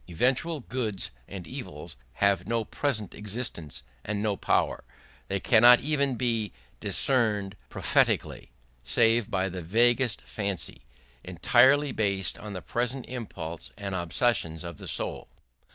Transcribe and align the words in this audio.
Eventual 0.09 0.61
goods 0.61 1.11
and 1.27 1.45
evils 1.45 1.95
have 2.13 2.47
no 2.47 2.65
present 2.65 3.13
existence 3.13 3.83
and 4.03 4.19
no 4.19 4.35
power: 4.35 4.83
they 5.27 5.39
cannot 5.39 5.79
even 5.81 6.15
be 6.15 6.53
discerned 6.79 7.55
prophetically, 7.69 8.49
save 8.83 9.29
by 9.29 9.47
the 9.47 9.61
vaguest 9.61 10.23
fancy, 10.23 10.85
entirely 11.23 11.91
based 11.91 12.39
on 12.39 12.53
the 12.53 12.63
present 12.63 13.05
impulses 13.05 13.71
and 13.77 13.93
obsessions 13.93 14.63
of 14.63 14.77
the 14.79 14.87
soul. 14.87 15.27